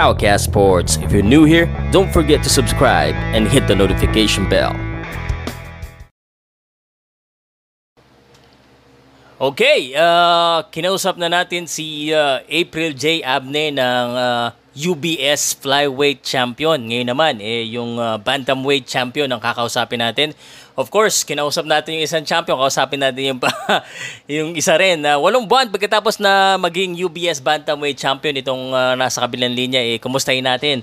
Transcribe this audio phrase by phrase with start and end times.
[0.00, 0.96] Powercast Sports.
[1.04, 4.72] If you're new here, don't forget to subscribe and hit the notification bell.
[9.36, 13.20] Okay, uh, kinausap na natin si uh, April J.
[13.20, 16.80] Abne ng uh, UBS Flyweight Champion.
[16.80, 20.32] Ngayon naman, eh, yung uh, Bantamweight Champion ang kakausapin natin.
[20.80, 23.40] Of course, kinausap natin yung isang champion, kausapin natin yung,
[24.40, 25.04] yung isa rin.
[25.04, 30.00] Uh, walong buwan pagkatapos na maging UBS Bantamweight Champion itong uh, nasa kabilang linya, eh,
[30.00, 30.80] kumustahin natin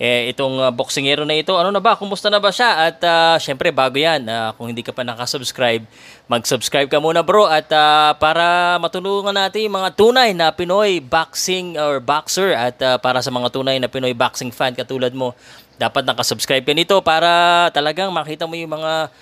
[0.00, 1.52] eh, itong uh, boksingero na ito.
[1.60, 1.92] Ano na ba?
[1.92, 2.88] Kumusta na ba siya?
[2.88, 5.84] At uh, syempre, bago yan, uh, kung hindi ka pa nakasubscribe,
[6.24, 7.44] mag-subscribe ka muna bro.
[7.44, 12.96] At uh, para matulungan natin yung mga tunay na Pinoy boxing or boxer at uh,
[12.96, 15.36] para sa mga tunay na Pinoy boxing fan katulad mo,
[15.76, 19.12] dapat nakasubscribe ka nito para talagang makita mo yung mga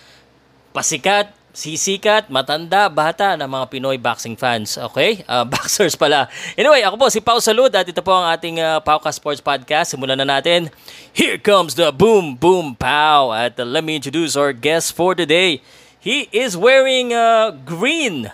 [0.79, 4.79] pasikat sisikat, matanda, bata na mga Pinoy boxing fans.
[4.79, 5.27] Okay?
[5.27, 6.31] Uh, boxers pala.
[6.55, 9.91] Anyway, ako po si Pau Salud at ito po ang ating uh, Pauka Sports Podcast.
[9.91, 10.71] Simulan na natin.
[11.11, 13.35] Here comes the boom, boom, pow.
[13.35, 15.59] At uh, let me introduce our guest for today.
[15.99, 18.31] He is wearing uh, green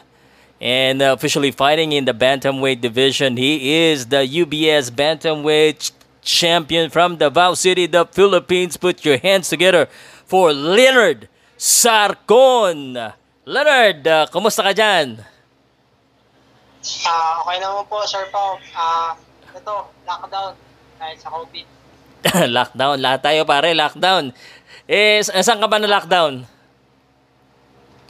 [0.60, 3.40] and uh, officially fighting in the bantamweight division.
[3.40, 8.76] He is the UBS bantamweight champion from Davao City, the Philippines.
[8.76, 9.88] Put your hands together
[10.28, 12.98] for Leonard Sarcon.
[13.44, 15.20] Leonard, uh, kumusta ka dyan?
[16.84, 18.58] Uh, okay naman po, Sir Pao.
[18.58, 19.12] Uh,
[19.54, 19.74] ito,
[20.04, 20.52] lockdown
[20.98, 21.66] dahil sa COVID.
[22.56, 22.96] lockdown.
[22.98, 24.32] Lahat tayo pare, lockdown.
[24.84, 26.44] Eh, saan ka ba na lockdown?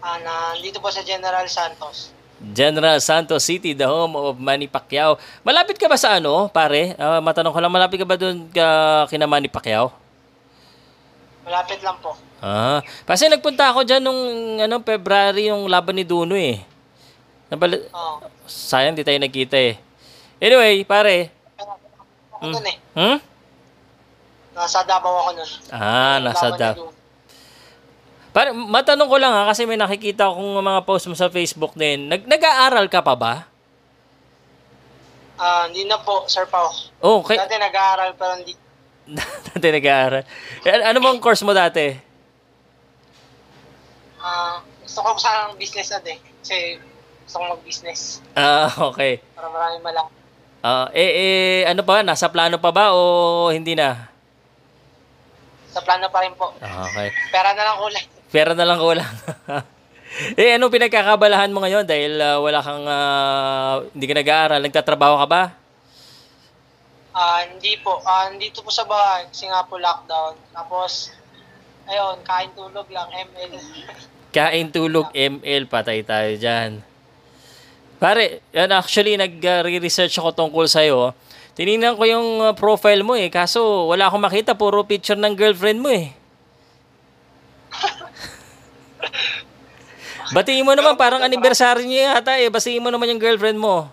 [0.04, 2.14] Uh, na, dito po sa General Santos.
[2.52, 5.16] General Santos City, the home of Manny Pacquiao.
[5.46, 6.92] Malapit ka ba sa ano, pare?
[6.98, 8.66] Uh, matanong ko lang, malapit ka ba doon ka
[9.08, 10.03] kina Manny Pacquiao?
[11.44, 12.16] Malapit lang po.
[12.40, 14.22] Ah, kasi nagpunta ako diyan nung
[14.60, 16.64] ano February yung laban ni Duno eh.
[17.52, 18.20] Nabal- oh.
[18.48, 19.76] Sayang di tayo nagkita eh.
[20.40, 21.28] Anyway, pare.
[22.40, 22.68] Ako hmm.
[22.68, 22.76] eh.
[22.96, 23.18] Hmm?
[24.56, 25.50] Nasa Davao ako nun.
[25.68, 26.92] Ah, nasa Davao.
[28.34, 32.10] Pare, matanong ko lang ha, kasi may nakikita akong mga post mo sa Facebook din.
[32.10, 33.34] Nag nag-aaral ka pa ba?
[35.38, 36.70] Ah, uh, hindi na po, Sir Pao.
[36.98, 37.38] Oh, okay.
[37.38, 38.63] Dati nag-aaral pero hindi.
[39.52, 40.24] dati nag-aaral.
[40.64, 42.14] Eh, ano bang course mo dati?
[44.24, 46.18] uh, gusto ko sana ng business ad eh.
[46.40, 46.80] Kasi
[47.28, 48.24] gusto ko mag-business.
[48.32, 49.20] Ah, okay.
[49.36, 50.12] Para maraming malaki.
[50.64, 52.00] Ah, uh, eh, eh, ano pa?
[52.00, 54.08] Nasa plano pa ba o hindi na?
[55.68, 56.56] Sa plano pa rin po.
[56.64, 57.12] Ah, okay.
[57.28, 58.06] Pera na lang kulang.
[58.32, 59.14] Pera na lang kulang.
[60.40, 65.26] eh, ano pinagkakabalahan mo ngayon dahil uh, wala kang, uh, hindi ka nag-aaral, nagtatrabaho ka
[65.28, 65.42] ba?
[67.14, 68.02] Ah, uh, hindi po.
[68.02, 70.34] Ah, uh, dito po sa bahay kasi nga po lockdown.
[70.50, 71.14] Tapos
[71.86, 73.54] ayun, kain tulog lang ML.
[74.34, 76.82] Kain tulog ML, patay tayo dyan.
[78.02, 81.14] Pare, yan actually nag-research ako tungkol sa'yo.
[81.54, 85.78] Tinignan ko yung uh, profile mo eh, kaso wala akong makita, puro picture ng girlfriend
[85.78, 86.10] mo eh.
[90.34, 92.50] Batiin mo naman, parang anniversary niya yata eh.
[92.50, 93.86] Batiin mo naman yung girlfriend mo.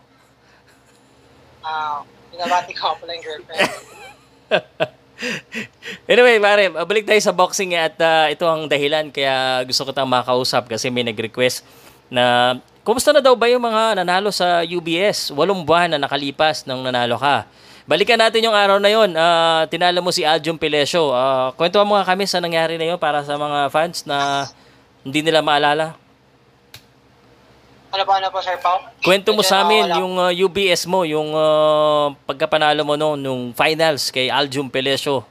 [1.62, 3.72] Ah, pinabati ko pala yung girlfriend.
[6.12, 10.10] anyway, pare, balik tayo sa boxing at uh, ito ang dahilan kaya gusto ko tayong
[10.10, 11.62] makausap kasi may nag-request
[12.12, 15.32] na kumusta na daw ba yung mga nanalo sa UBS?
[15.32, 17.46] Walong buwan na nakalipas nang nanalo ka.
[17.86, 19.10] Balikan natin yung araw na yon.
[19.14, 21.12] Uh, tinalo mo si Aljum Pilesio.
[21.12, 24.48] Uh, kwento mo nga kami sa nangyari na yon para sa mga fans na
[25.02, 25.98] hindi nila maalala.
[27.92, 28.88] Ano ba, ano po, Sir Pao?
[29.04, 34.08] Kwento mo sa amin yung uh, UBS mo, yung uh, pagkapanalo mo noon, nung finals
[34.08, 35.28] kay Aljum Pelesio.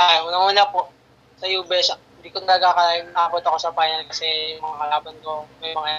[0.00, 0.88] Ay, una-una po,
[1.36, 4.24] sa UBS, hindi ko nagkakalain nakakot ako sa final kasi
[4.56, 5.92] yung mga kalaban ko, may mga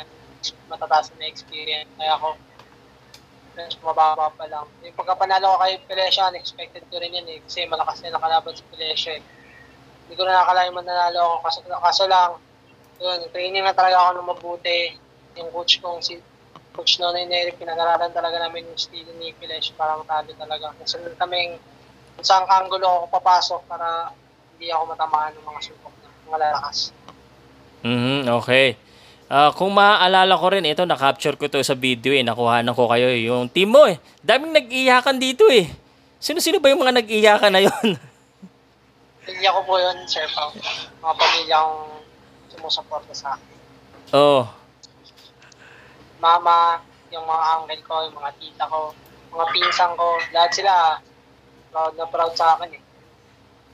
[0.65, 1.91] matataas na experience.
[1.93, 2.33] Kaya ako,
[3.53, 4.65] mas mababa pa lang.
[4.81, 8.65] Yung pagkapanalo ko kay Pelesio, unexpected ko rin yan eh, kasi malakas na nakalaban si
[8.73, 9.21] Pelesio eh.
[10.09, 12.41] Hindi ko na nakakalain mananalo ako, kaso, kaso lang,
[13.01, 14.79] yun, training na talaga ako ng mabuti.
[15.39, 16.19] Yung coach kong si
[16.73, 20.73] Coach Nonoy Neri, pinag-aralan talaga namin yung style ni Pilesh para matalo talaga.
[20.81, 21.61] Nasunod kaming
[22.17, 24.09] kung saan kanggulo ako papasok para
[24.53, 26.77] hindi ako matamaan ng mga supok na mga lalakas.
[27.85, 28.67] Mm-hmm, okay.
[29.33, 32.21] Uh, kung maaalala ko rin, ito, na-capture ko to sa video eh.
[32.21, 33.25] Nakuhanan ko kayo eh.
[33.25, 33.97] Yung team mo eh.
[34.21, 35.69] Daming nag-iyakan dito eh.
[36.21, 37.87] Sino-sino ba yung mga nag-iyakan na yun?
[39.23, 40.51] Pamilya ko po yun, Sir Pao.
[40.99, 42.02] Mga pamilya kong
[42.63, 43.57] sumusuporta sa akin.
[44.15, 44.39] Oo.
[44.39, 44.43] Oh.
[46.23, 46.79] Mama,
[47.11, 48.95] yung mga uncle ko, yung mga tita ko,
[49.35, 50.73] mga pinsan ko, lahat sila
[51.75, 52.81] proud na proud sa akin eh.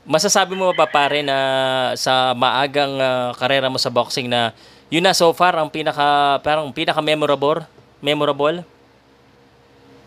[0.10, 1.38] Masasabi mo ba pare na
[1.94, 4.58] sa maagang uh, karera mo sa boxing na
[4.90, 7.62] yun na so far ang pinaka parang pinaka memorable
[8.02, 8.66] memorable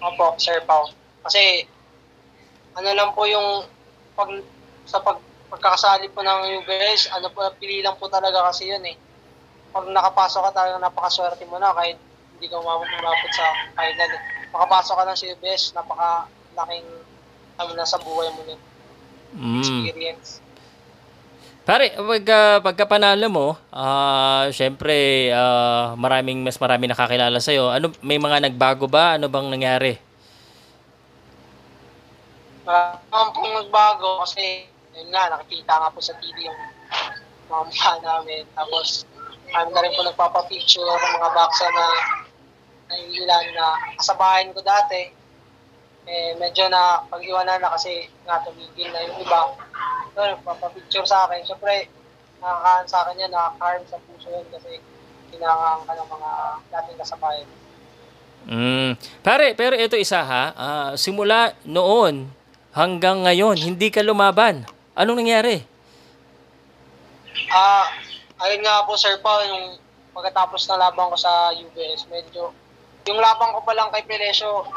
[0.03, 0.91] Opo, Sir Pao.
[1.23, 1.63] Kasi
[2.75, 3.63] ano lang po yung
[4.19, 4.43] pag
[4.83, 8.97] sa pag pagkakasali po ng UBS, ano po, pili lang po talaga kasi yun eh.
[9.69, 12.01] Pag nakapasok ka talaga, napakaswerte mo na kahit
[12.41, 12.89] hindi ka umabot
[13.37, 13.47] sa
[13.77, 14.11] final.
[14.17, 14.23] Eh.
[14.49, 16.89] Makapasok ka lang sa UBS, napaka-laking
[17.61, 18.61] ano na sa buhay mo yun.
[19.37, 19.61] Mm.
[19.61, 20.41] Experience.
[21.63, 27.71] Pare, pag, uh, pagka panalo mo, ah syempre, ah, maraming, mas marami nakakilala sa'yo.
[27.71, 29.15] Ano, may mga nagbago ba?
[29.15, 29.95] Ano bang nangyari?
[32.67, 36.61] Marami pong nagbago kasi yun nga, nakikita nga po sa TV yung
[37.49, 38.45] mga mukha namin.
[38.53, 39.09] Tapos,
[39.53, 41.87] kami na rin po nagpapapicture ng mga boxer na
[42.93, 43.67] nangilan na
[43.97, 45.13] kasabahin ko dati.
[46.03, 49.41] Eh, medyo na pag-iwanan na kasi nga tumigil na yung iba.
[50.13, 51.47] So, nagpapapicture sa akin.
[51.47, 51.89] Siyempre,
[52.43, 54.83] nakakahan sa akin yan, nakaka-harm sa puso yun kasi
[55.33, 56.31] kinangang ka ng mga
[56.69, 57.49] dating kasabayan.
[58.43, 58.91] Mm.
[59.23, 62.27] Pare, pero ito isa ha, ah, simula noon
[62.75, 64.67] hanggang ngayon, hindi ka lumaban.
[64.93, 65.65] Anong nangyari?
[67.49, 67.89] Ah,
[68.45, 69.67] ayun nga po Sir Paul, yung
[70.13, 72.53] pagkatapos ng laban ko sa UBS, medyo
[73.09, 74.69] yung laban ko pa lang kay Pelesio,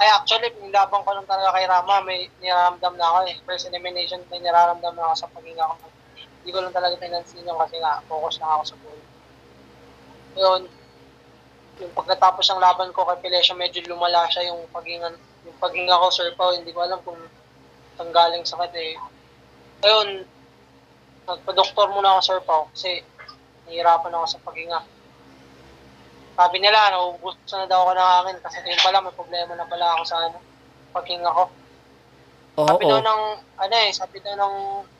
[0.00, 3.36] ay actually, yung laban ko lang talaga kay Rama, may niraramdam na ako eh.
[3.44, 5.86] First elimination, may niraramdam na ako sa paghinga ko.
[6.16, 9.00] Hindi ko lang talaga pinansin yung kasi nga, focus lang ako sa goal.
[10.40, 10.62] Yun,
[11.84, 15.12] yung pagkatapos ng laban ko kay Pelesio, medyo lumala siya yung paghinga,
[15.44, 17.20] yung paghinga ko, Sir Paul, hindi ko alam kung
[17.96, 18.94] saan galing sakit eh.
[19.80, 20.08] Ayun,
[21.24, 23.00] nagpa-doktor muna ako, Sir Pao, kasi
[23.66, 24.80] nahihirapan ako sa paghinga.
[26.36, 29.86] Sabi nila, nauubos na daw ako ng hangin kasi yun pala, may problema na pala
[29.96, 30.38] ako sa ano,
[30.96, 31.44] paghinga ko.
[32.60, 32.66] Oo.
[32.66, 33.22] Sabi daw ng,
[33.60, 34.54] ano eh, sabi daw ng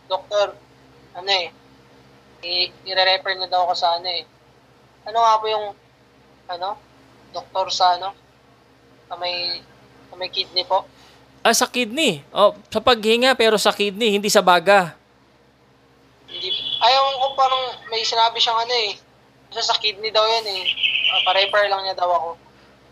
[0.06, 0.52] doktor,
[1.16, 1.48] ano eh,
[2.44, 4.24] i- i-refer na daw ako sa ano eh.
[5.08, 5.66] Ano nga po yung,
[6.50, 6.68] ano,
[7.32, 8.12] doktor sa ano,
[9.08, 9.58] sa may,
[10.10, 10.84] sa may kidney po.
[11.40, 12.20] Ah, sa kidney.
[12.36, 14.92] Oh, sa paghinga pero sa kidney, hindi sa baga.
[16.28, 16.52] Hindi,
[16.84, 18.92] ayaw ko parang may sinabi siyang ano eh.
[19.50, 20.62] Sa, sa kidney daw yan eh.
[21.10, 22.30] Uh, pa-refer lang niya daw ako.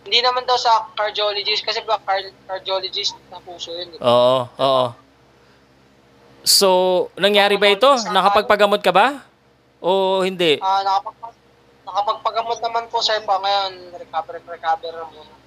[0.09, 3.93] Hindi naman daw sa cardiologist kasi ba car- cardiologist na puso yun.
[3.93, 4.01] Eh.
[4.01, 4.87] Oo, oo.
[6.41, 6.69] So,
[7.21, 7.91] nangyari ba ito?
[8.09, 9.21] Nakapagpagamot ka ba?
[9.79, 10.57] O hindi?
[10.65, 11.37] Ah, nakapag
[11.85, 13.93] nakapagpagamot naman po sir pa ngayon.
[13.95, 15.38] Recover, recover na muna.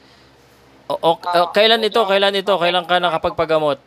[0.91, 2.03] O, o- o- kailan ito?
[2.03, 2.51] Kailan ito?
[2.59, 3.79] Kailan ka nakapagpagamot?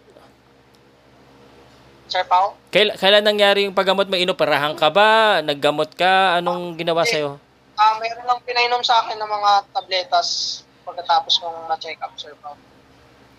[2.08, 2.56] Sir Pao?
[2.72, 4.16] Kailan, kailan nangyari yung paggamot mo?
[4.16, 5.40] Inoperahan ka ba?
[5.44, 6.40] Naggamot ka?
[6.40, 7.36] Anong ginawa sa'yo?
[7.76, 10.28] Ah, mayroon lang pinainom sa akin ng mga tabletas
[10.84, 12.56] pagkatapos kong na-check up, Sir Pao.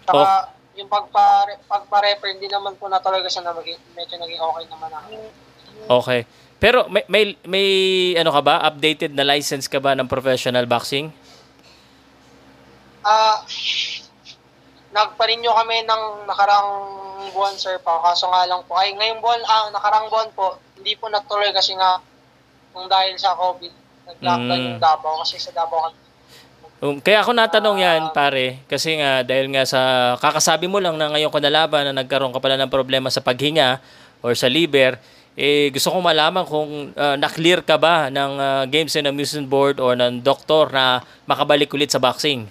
[0.06, 4.66] Saka, yung pagpa, pagpa-refer, hindi naman po na talaga siya na maging, medyo naging okay
[4.70, 5.08] naman ako.
[6.04, 6.22] Okay.
[6.60, 7.68] Pero may, may, may
[8.18, 8.56] ano ka ba?
[8.66, 11.10] Updated na license ka ba ng professional boxing?
[13.06, 13.38] Ah,
[14.90, 16.68] nagpa-renew kami ng nakarang
[17.38, 18.02] buwan, sir, pa.
[18.02, 21.78] Kaso nga lang po, ay ngayong buwan, ah, nakarang buwan po, hindi po natuloy kasi
[21.78, 22.02] nga,
[22.74, 23.74] kung dahil sa COVID,
[24.10, 24.68] nag-lockdown Mm.
[24.74, 25.98] yung Davao kasi sa Davao kami.
[26.84, 29.82] Um, kaya ako natanong yan, pare, kasi nga dahil nga sa
[30.20, 33.80] kakasabi mo lang na ngayon ko nalaban na nagkaroon ka pala ng problema sa paghinga
[34.20, 35.00] or sa liver,
[35.40, 39.80] eh gusto kong malaman kung uh, na-clear ka ba ng uh, Games and Amusement Board
[39.80, 42.48] or ng doktor na makabalik ulit sa boxing.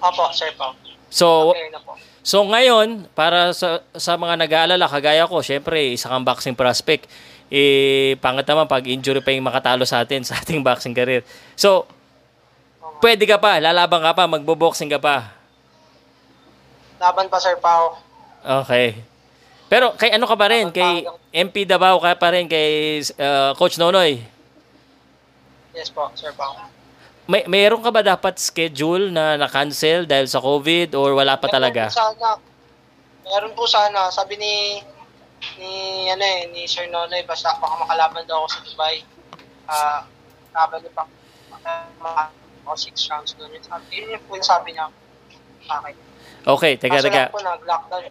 [0.00, 0.74] Opo, sir po.
[1.08, 1.96] So, Okay na po.
[2.26, 7.06] So ngayon, para sa, sa mga nag-aalala, kagaya ko, syempre, isa kang boxing prospect.
[7.46, 11.22] Eh, pangat naman pag injury pa yung makatalo sa atin sa ating boxing career.
[11.54, 11.86] So,
[12.98, 15.30] pwede ka pa, lalaban ka pa, magbo-boxing ka pa.
[16.98, 17.94] Laban pa, sir Pao.
[18.42, 18.98] Okay.
[19.70, 20.74] Pero kay ano ka pa rin?
[20.74, 24.18] Kay MP Davao ka pa rin kay uh, Coach Nonoy.
[25.78, 26.58] Yes po, sir Pao.
[27.26, 31.90] May mayroon ka ba dapat schedule na na-cancel dahil sa COVID or wala pa talaga?
[31.90, 32.28] Meron po sana,
[33.26, 34.78] meron po sana, sabi ni
[35.58, 35.72] ni
[36.06, 38.96] ano eh, ni Sir Nonoy, basta baka makalaban daw ako sa Dubai.
[39.66, 40.06] Ah,
[40.54, 41.04] laban niya pa.
[42.62, 43.50] Ako six rounds doon.
[43.50, 44.86] Yun, yung po yung sabi niya.
[45.66, 45.94] Okay.
[46.46, 47.34] Okay, teka, Kaso teka.
[47.34, 48.06] po, nag-lockdown.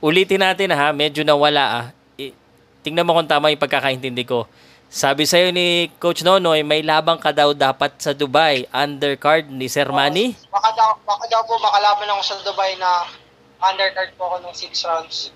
[0.00, 1.86] Ulitin natin ha, medyo nawala ah.
[2.16, 2.32] I-
[2.80, 4.48] tingnan mo kung tama yung pagkakaintindi ko.
[4.94, 9.90] Sabi sa'yo ni Coach Nonoy, may labang ka daw dapat sa Dubai, undercard ni Sir
[9.90, 10.38] Manny.
[10.54, 13.02] Baka daw, baka daw po makalaban ako sa Dubai na
[13.58, 15.34] undercard po ako ng six rounds.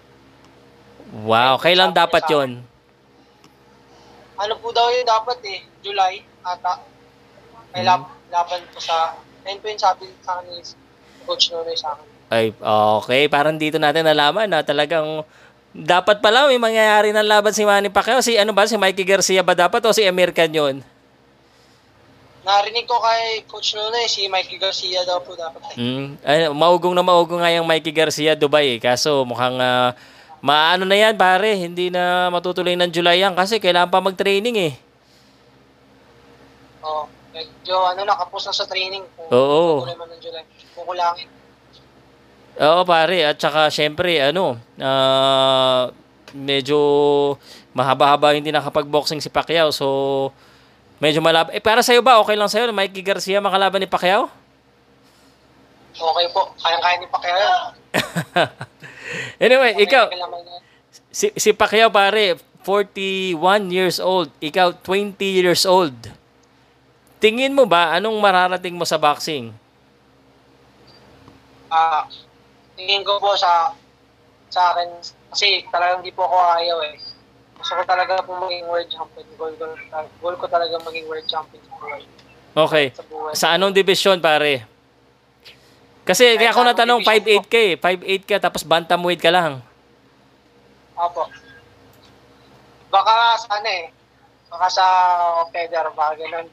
[1.26, 2.50] Wow, kailan Sabi dapat yon?
[4.38, 6.78] Ano po daw yun dapat eh, July ata.
[7.74, 7.90] May Hmm.
[7.90, 10.62] lab- laban po sa, ayun po yung sabi sa akin ni
[11.26, 12.06] Coach Nonoy sa akin.
[12.30, 12.54] Ay,
[13.02, 13.26] okay.
[13.26, 15.26] Parang dito natin nalaman na talagang
[15.76, 18.24] dapat pala may mangyayari ng laban si Manny Pacquiao.
[18.24, 20.76] Si ano ba, si Mikey Garcia ba dapat o si American yon?
[22.48, 25.76] narinig ko kay Coach Nuno eh, si Mikey Garcia daw po dapat eh.
[25.76, 26.06] Mm.
[26.24, 28.80] Ay, maugong na maugong nga yung Mikey Garcia Dubai eh.
[28.80, 29.92] Kaso mukhang ah,
[30.40, 34.74] maano na yan pare, hindi na matutuloy ng July yan kasi kailangan pa mag-training eh.
[36.80, 37.04] Oo.
[37.36, 39.04] medyo ano na, kapos na sa training.
[39.12, 39.84] Kung Oo.
[39.84, 40.44] tuloy man ng July.
[40.72, 41.28] Kukulangin.
[42.58, 45.94] Oo pare, at saka syempre ano, ah,
[46.34, 46.78] medyo
[47.70, 49.70] mahaba-haba hindi nakapag-boxing si Pacquiao.
[49.70, 49.86] So
[50.98, 51.54] medyo malab.
[51.54, 54.26] Eh para sa iyo ba okay lang sa iyo na Mikey Garcia makalaban ni Pacquiao?
[55.94, 56.50] Okay po.
[56.58, 57.58] Kayang-kaya ni Pacquiao
[59.44, 60.60] anyway, ikaw, naman yan.
[61.08, 62.36] si, si Pacquiao pare,
[62.66, 65.96] 41 years old, ikaw 20 years old.
[67.18, 69.50] Tingin mo ba anong mararating mo sa boxing?
[71.72, 72.04] Ah,
[72.78, 73.74] tingin ko po sa
[74.48, 74.88] sa akin
[75.34, 76.96] kasi talagang di po ako ayaw eh.
[77.58, 79.26] Gusto ko talaga po maging world champion.
[79.34, 79.66] Goal ko,
[80.22, 82.02] goal ko talaga maging world champion sa buhay.
[82.54, 82.86] Okay.
[82.94, 83.32] Sa buhay.
[83.34, 84.62] Sa anong division pare?
[86.06, 87.74] Kasi kaya ako natanong division 5'8 ka eh.
[87.76, 89.58] 5'8 ka tapos bantamweight ka lang.
[90.94, 91.26] Opo.
[92.94, 93.90] Baka sa ano eh.
[94.48, 94.86] Baka sa
[95.52, 96.46] Feder, baka ganun.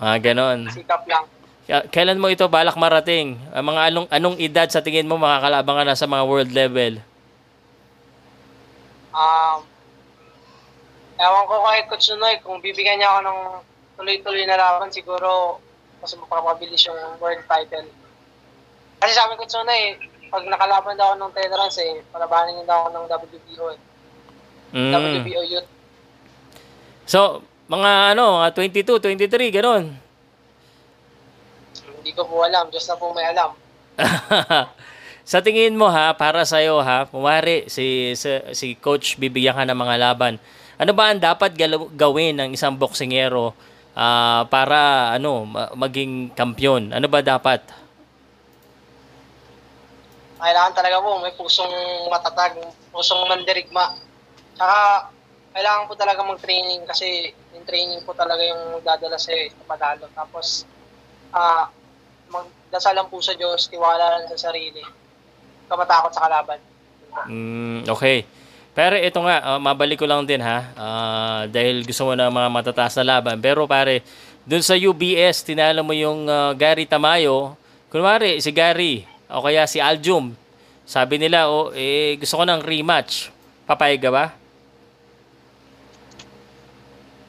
[0.00, 0.72] Ah, ganon.
[0.72, 1.28] Sikap lang.
[1.70, 3.38] Kailan mo ito balak marating?
[3.54, 6.98] Ang mga anong, anong edad sa tingin mo makakalaban ka na sa mga world level?
[9.14, 9.62] Um,
[11.14, 13.40] ewan ko kay Coach Nunoy, kung bibigyan niya ako ng
[14.02, 15.62] tuloy-tuloy na laban, siguro
[16.02, 17.86] mas mapapabilis yung world title.
[18.98, 19.94] Kasi sabi ko Coach Nunoy,
[20.26, 23.80] pag nakalaban daw ako ng 10 rounds eh, palabanin niya daw ako ng WBO eh.
[24.74, 24.92] Mm.
[24.94, 25.70] WBO youth.
[27.06, 28.98] So, mga ano, mga 22,
[29.30, 30.09] 23, ganon.
[32.00, 33.52] Hindi ko po alam, Diyos na po may alam.
[35.30, 39.68] sa tingin mo ha, para sa iyo ha, kumari si, si si coach bibigyan ka
[39.68, 40.40] ng mga laban.
[40.80, 43.52] Ano ba ang dapat galaw- gawin ng isang boksingero
[43.92, 46.96] ah, para ano ma- maging kampiyon?
[46.96, 47.60] Ano ba dapat?
[50.40, 51.76] Kailangan talaga po, may pusong
[52.08, 52.56] matatag,
[52.88, 53.92] pusong mandirigma.
[54.56, 55.12] Tsaka,
[55.52, 60.08] kailangan po talaga mag-training kasi yung training po talaga yung dadala sa sa panalo.
[60.16, 60.64] Tapos,
[61.36, 61.79] ah, magdasal
[62.94, 64.82] lang po sa Diyos, tiwala lang sa sarili.
[65.66, 66.58] Kamatakot sa kalaban.
[67.26, 68.26] Mm, okay.
[68.70, 70.58] Pero ito nga, ah, mabalik ko lang din ha.
[70.78, 73.36] Ah, dahil gusto mo ng mga matataas na laban.
[73.42, 74.06] Pero pare,
[74.46, 77.58] dun sa UBS, tinalo mo yung ah, Gary Tamayo.
[77.90, 80.34] Kunwari, si Gary, o kaya si Aljum.
[80.86, 83.30] Sabi nila, oh, eh, gusto ko ng rematch.
[83.66, 84.24] Papayag ka ba?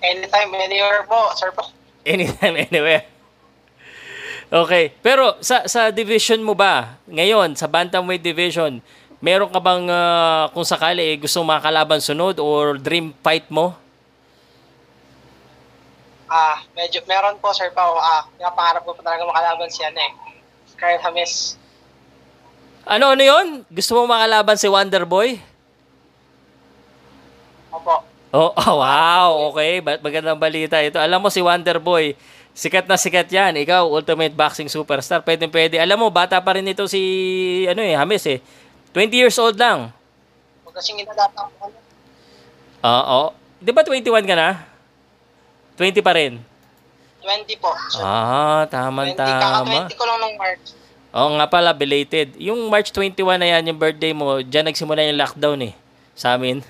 [0.02, 1.70] Anytime, anywhere po, sir po.
[2.10, 3.11] Anytime, anywhere.
[4.52, 4.92] Okay.
[5.00, 8.84] Pero sa sa division mo ba, ngayon, sa Bantamweight division,
[9.24, 13.72] meron ka bang, ah, kung sakali, eh, gusto makalaban sunod or dream fight mo?
[16.28, 17.80] Ah, medyo, meron po, sir pa.
[17.96, 20.14] Ah, pinapangarap ko po talaga makalaban siya na eh.
[20.76, 21.56] Kyle James.
[22.84, 23.48] Ano, ano yon?
[23.72, 25.40] Gusto mo makalaban si Wonderboy?
[27.72, 28.04] Opo.
[28.32, 29.80] Oh, oh, wow, okay.
[29.80, 31.00] Magandang balita ito.
[31.00, 32.16] Alam mo si Wonderboy,
[32.62, 33.58] sikat na sikat yan.
[33.66, 35.26] Ikaw, ultimate boxing superstar.
[35.26, 35.82] Pwede, pwede.
[35.82, 37.02] Alam mo, bata pa rin ito si,
[37.66, 38.38] ano eh, James eh.
[38.94, 39.90] 20 years old lang.
[40.62, 41.74] Huwag kasing inadatang po.
[42.86, 43.34] Oo.
[43.58, 44.62] Di ba 21 ka na?
[45.74, 46.38] 20 pa rin.
[47.26, 47.74] 20 po.
[47.90, 48.06] Sir.
[48.06, 49.90] Ah, 20, tama-tama.
[49.90, 50.66] kaka-20 ko lang nung March.
[51.12, 52.38] Oo nga pala, belated.
[52.38, 55.74] Yung March 21 na yan, yung birthday mo, dyan nagsimula yung lockdown eh.
[56.14, 56.62] Sa amin.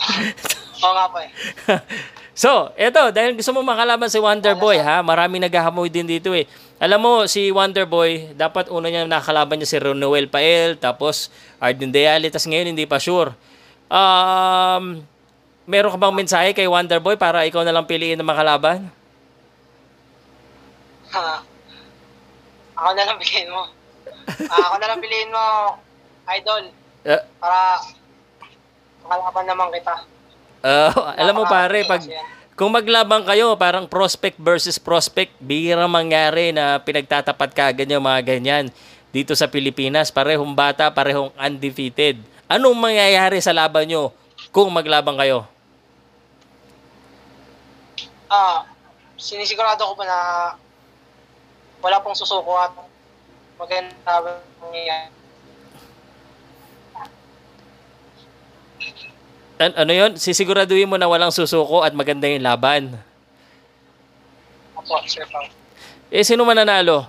[0.84, 1.30] Oo nga po eh.
[2.36, 5.00] so, eto, dahil gusto mo makalaban si Wonderboy, ha?
[5.00, 6.44] Marami naghahamoy din dito eh.
[6.76, 12.28] Alam mo, si Wonderboy, dapat una niya nakalaban niya si Ronoel Pael, tapos Arden Deali,
[12.28, 13.32] tapos ngayon hindi pa sure.
[13.88, 15.00] Um,
[15.64, 18.92] meron ka bang mensahe kay Wonderboy para ikaw na lang piliin na makalaban?
[21.16, 21.40] Ha.
[22.76, 23.62] ako na lang piliin mo.
[24.52, 25.44] Ah, ako na lang piliin mo,
[26.36, 26.62] idol.
[27.06, 27.80] Uh, Para
[29.06, 30.15] makalaban naman kita.
[30.66, 30.90] Uh,
[31.22, 32.02] alam mo pare, pag
[32.56, 38.24] kung maglaban kayo, parang prospect versus prospect, bihira mangyari na pinagtatapat ka agad yung mga
[38.24, 38.64] ganyan
[39.12, 40.08] dito sa Pilipinas.
[40.08, 42.16] Parehong bata, parehong undefeated.
[42.48, 44.08] Anong mangyayari sa laban nyo
[44.56, 45.44] kung maglaban kayo?
[48.32, 48.64] Ah,
[49.20, 50.18] sinisigurado ko pa na
[51.84, 52.72] wala pong susuko at
[53.60, 55.12] maganda mangyayari
[59.56, 62.82] an, ano yun, sisiguraduhin mo na walang susuko at maganda yung laban.
[64.76, 65.48] Opo, sir Pao.
[66.12, 67.08] Eh, sino mananalo?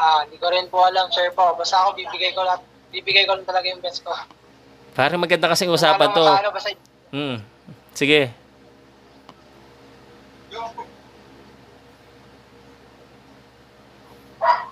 [0.00, 1.52] Ah, hindi ko rin po alam, sir Pao.
[1.58, 4.16] Basta ako bibigay ko lahat, bibigay ko lang talaga yung best ko.
[4.96, 6.24] Parang maganda kasi kasing usapan to.
[6.24, 6.70] Ano, basta...
[7.12, 7.36] Hmm.
[7.92, 8.32] Sige.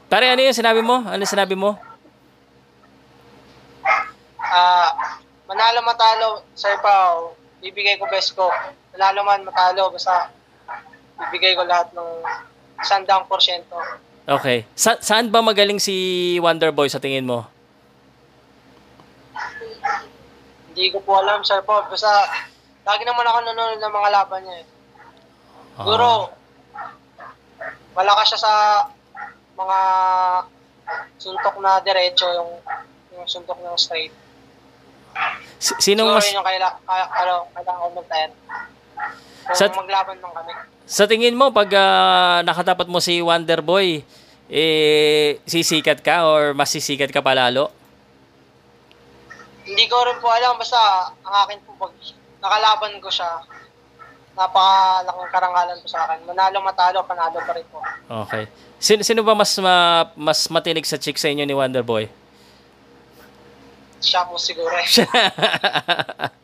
[0.09, 1.05] Pare, ano yung sinabi mo?
[1.05, 1.77] Ano sinabi mo?
[4.41, 4.88] Ah, uh,
[5.59, 8.47] manalo matalo, Sir Pao, bibigay ko best ko.
[8.95, 10.31] Manalo man matalo, basta
[11.19, 12.23] bibigay ko lahat ng
[12.87, 13.75] sandang porsyento.
[14.23, 14.63] Okay.
[14.79, 17.43] Sa- saan ba magaling si Wonderboy sa tingin mo?
[20.71, 21.91] Hindi ko po alam, Sir Pao.
[21.91, 22.07] Basta,
[22.87, 24.57] lagi naman ako nanonood ng mga laban niya.
[24.63, 24.67] Eh.
[25.75, 26.31] Siguro,
[27.99, 28.55] malakas siya sa
[29.59, 29.79] mga
[31.19, 32.63] suntok na diretso, yung,
[33.19, 34.15] yung suntok ng straight.
[35.59, 38.33] S- sinong Siguro mas yun yung kaila, kaya, ano, kailangan ko mag-tire.
[39.45, 40.53] Kung Sa- maglaban lang kami.
[40.85, 44.01] sa tingin mo pag ah, nakatapat mo si Wonderboy,
[44.49, 47.69] eh sisikat ka or mas sisikat ka palalo?
[49.63, 50.79] Hindi ko rin po alam, basta
[51.21, 51.93] ang akin po pag
[52.39, 53.29] nakalaban ko siya,
[54.33, 56.25] napakalaking karangalan po sa akin.
[56.25, 57.83] Manalo matalo, panalo pa rin po.
[58.25, 58.49] Okay.
[58.79, 62.09] Sino, sino ba mas ma- mas matinig sa chick sa inyo ni Wonderboy?
[63.99, 64.87] Siya po siguro eh.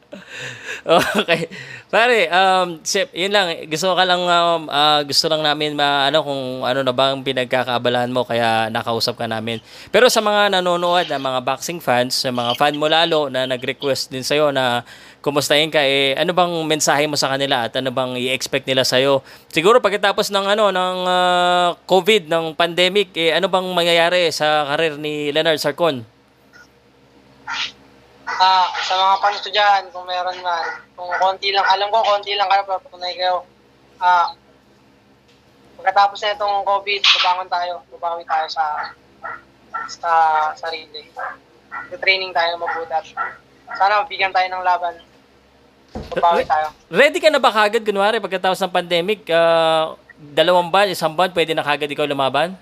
[1.18, 1.48] okay.
[1.88, 3.54] Pare, um, Sip, yun lang.
[3.70, 7.22] Gusto ka lang, um, ah, gusto lang namin ma, ano, kung ano na ba ang
[7.22, 9.62] pinagkakaabalahan mo, kaya nakausap ka namin.
[9.94, 14.10] Pero sa mga nanonood, na mga boxing fans, sa mga fan mo lalo, na nag-request
[14.10, 14.82] din sa'yo na
[15.22, 19.22] kumustahin ka, eh, ano bang mensahe mo sa kanila at ano bang i-expect nila sa'yo?
[19.54, 24.98] Siguro pagkatapos ng, ano, ng ah, COVID, ng pandemic, eh, ano bang mangyayari sa karir
[24.98, 26.13] ni Leonard Sarcon?
[28.24, 32.32] Ah, sa mga fans ko dyan, kung meron man, kung konti lang, alam ko konti
[32.32, 33.44] lang kayo, papunay kayo.
[34.00, 34.32] Ah,
[35.76, 38.64] pagkatapos na itong COVID, babangon tayo, babawi tayo sa
[39.90, 40.10] sa
[40.56, 41.04] sarili.
[42.00, 42.90] training tayo mabuti.
[42.94, 43.04] at
[43.76, 44.94] Sana mabigyan tayo ng laban.
[46.16, 46.72] Babawi tayo.
[46.88, 51.52] Ready ka na ba kagad, kunwari, pagkatapos ng pandemic, ah, dalawang buwan, isang buwan, pwede
[51.52, 52.56] na kagad ikaw lumaban?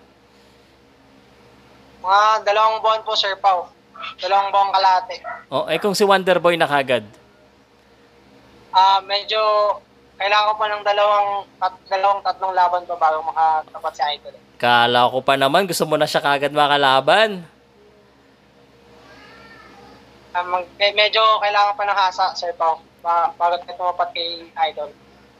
[2.02, 3.70] Mga dalawang buwan po, Sir Pau.
[4.18, 5.16] Dalawang buwan kalate.
[5.52, 7.04] O, eh kung si Wonderboy na kagad.
[8.72, 9.38] Ah, medyo
[10.16, 14.34] kailangan ko pa ng dalawang tat, dalawang tatlong laban pa bago makatapat si Idol.
[14.56, 17.42] Kala ko pa naman, gusto mo na siya kagad makalaban.
[20.32, 20.44] Ah,
[20.80, 24.88] eh, medyo kailangan pa ng hasa, Sir Pao, ba, bago tayo tumapat kay Idol.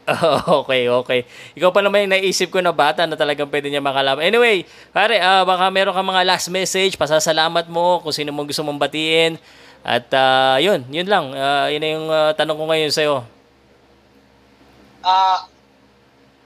[0.63, 1.21] okay, okay.
[1.55, 4.27] Ikaw pa naman yung naisip ko na bata na talagang pwede niya makalaban.
[4.27, 8.67] Anyway, pare, ah, baka meron ka mga last message, pasasalamat mo kung sino mo gusto
[8.67, 9.39] mong batiin.
[9.87, 11.31] At ah, yun, yun lang.
[11.39, 13.23] Ah, yun yung ah, tanong ko ngayon sa'yo.
[15.07, 15.47] Ah,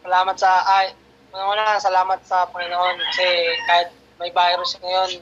[0.04, 0.92] salamat sa ay,
[1.32, 3.26] una salamat sa Panginoon kasi
[3.68, 3.88] kahit
[4.20, 5.20] may virus ngayon,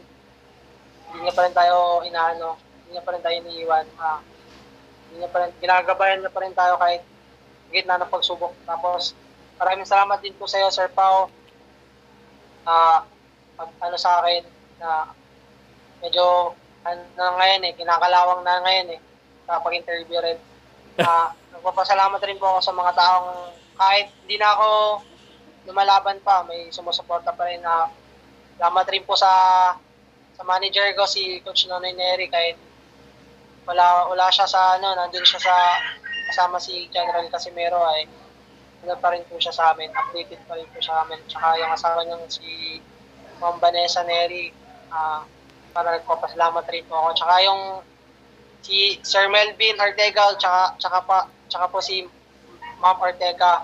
[1.11, 3.87] hindi niya pa rin tayo inaano, hindi niya pa rin tayo iniiwan.
[4.03, 4.19] Ah,
[5.07, 7.14] hindi niya pa rin, ginagabayan niya pa rin tayo kahit
[7.73, 8.53] gitna ng pagsubok.
[8.67, 9.15] Tapos,
[9.61, 11.31] maraming salamat din po sa iyo, Sir Pao.
[12.65, 13.05] Ah,
[13.55, 14.43] pag ano sa akin
[14.83, 15.15] na
[16.03, 19.01] medyo ano na ngayon eh, kinakalawang na ngayon eh,
[19.47, 20.39] sa pag-interview rin.
[21.01, 23.31] Ah, nagpapasalamat rin po ako sa mga taong
[23.75, 24.69] kahit hindi na ako
[25.65, 27.89] lumalaban pa, may sumusuporta pa rin na
[28.61, 29.33] salamat rin po sa
[30.35, 32.59] sa manager ko si Coach Nonoy Neri kahit
[33.65, 35.55] wala wala siya sa ano, nandun siya sa
[36.35, 38.11] kasama si General Casimero ay
[38.83, 41.23] ano pa rin po siya sa amin, updated pa rin po siya sa amin.
[41.31, 42.83] Tsaka yung asawa niyang si
[43.39, 44.51] Ma'am Vanessa Neri,
[44.91, 45.23] ah
[45.71, 47.09] para nagpapasalamat rin po ako.
[47.15, 47.63] Tsaka yung
[48.67, 52.03] si Sir Melvin Ortega, tsaka, tsaka, pa, tsaka po si
[52.83, 53.63] Ma'am Ortega,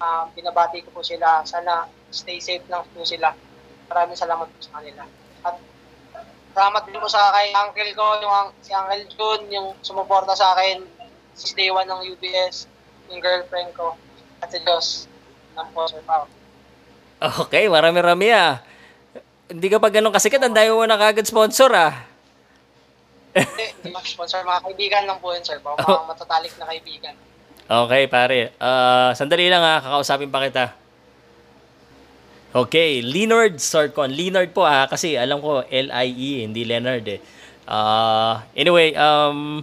[0.00, 1.44] ah binabati ko po sila.
[1.44, 3.36] Sana stay safe lang po sila.
[3.92, 5.04] Maraming salamat po sa kanila.
[5.44, 5.60] At
[6.56, 10.95] salamat din po sa kay uncle ko, yung si Uncle Jun, yung sumuporta sa akin
[11.36, 12.64] since day one ng UBS,
[13.12, 13.94] yung girlfriend ko,
[14.40, 15.04] at si Diyos
[15.52, 16.24] ng po, Sir Pao.
[17.46, 18.64] Okay, marami-rami ah.
[19.46, 22.08] Hindi ka pa ganun kasikat, ang dami mo na kagad sponsor ah.
[23.36, 25.76] Hindi, hindi sponsor, mga kaibigan lang po yun, Sir Pao.
[25.76, 27.14] Mga matatalik na kaibigan.
[27.66, 28.56] Okay, pare.
[28.56, 30.72] Ah, sandali lang ha, kakausapin pa kita.
[32.56, 34.08] Okay, Leonard Sarcon.
[34.08, 37.20] Leonard po ah, kasi alam ko L-I-E, hindi Leonard eh.
[37.68, 39.60] Ah, anyway, um,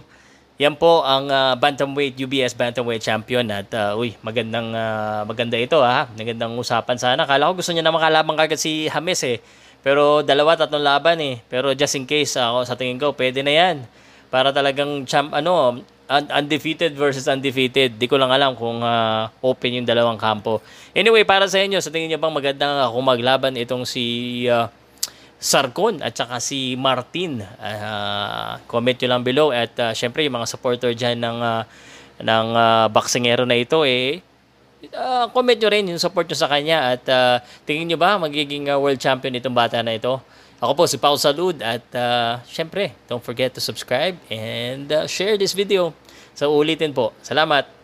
[0.54, 5.82] yan po ang ah, Bantamweight, UBS Bantamweight Champion at ah, uy, magandang ah, maganda ito
[5.82, 6.06] ha.
[6.14, 7.26] Magandang usapan sana.
[7.26, 9.42] Kala ko gusto niya na makalabang kagad si James eh.
[9.82, 11.36] Pero dalawa, tatlong laban eh.
[11.50, 13.76] Pero just in case, ako sa tingin ko, pwede na yan.
[14.30, 17.98] Para talagang champ, ano, un- undefeated versus undefeated.
[17.98, 20.62] Di ko lang alam kung ah, open yung dalawang kampo.
[20.94, 24.70] Anyway, para sa inyo, sa tingin niyo bang magandang uh, kung maglaban itong si ah,
[25.44, 27.44] Sarcon at saka si Martin.
[27.60, 31.68] Ah, comment nyo lang below at ah, syempre yung mga supporter dyan ng, ah,
[32.24, 34.24] ng ah, boxingero na ito eh
[34.92, 38.68] uh, comment nyo rin yung support nyo sa kanya at uh, tingin nyo ba magiging
[38.68, 40.20] uh, world champion itong bata na ito?
[40.60, 45.36] Ako po si Paul Salud at uh, syempre, don't forget to subscribe and uh, share
[45.36, 45.92] this video.
[46.32, 47.12] So ulitin po.
[47.20, 47.83] Salamat!